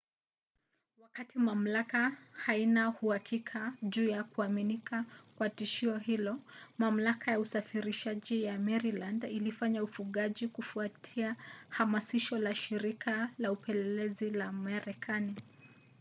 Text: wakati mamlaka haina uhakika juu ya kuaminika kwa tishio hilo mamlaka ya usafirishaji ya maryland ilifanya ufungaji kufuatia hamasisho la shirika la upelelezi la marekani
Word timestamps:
wakati 1.01 1.39
mamlaka 1.39 2.17
haina 2.31 2.93
uhakika 3.01 3.73
juu 3.81 4.07
ya 4.09 4.23
kuaminika 4.23 5.05
kwa 5.37 5.49
tishio 5.49 5.97
hilo 5.97 6.39
mamlaka 6.77 7.31
ya 7.31 7.39
usafirishaji 7.39 8.43
ya 8.43 8.59
maryland 8.59 9.23
ilifanya 9.23 9.83
ufungaji 9.83 10.47
kufuatia 10.47 11.35
hamasisho 11.69 12.37
la 12.37 12.55
shirika 12.55 13.29
la 13.37 13.51
upelelezi 13.51 14.29
la 14.29 14.51
marekani 14.51 15.35